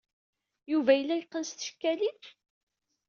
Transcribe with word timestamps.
Yuba 0.71 0.91
yella 0.95 1.15
yeqqen 1.17 1.43
s 1.45 1.51
tcekkalin? 1.53 2.19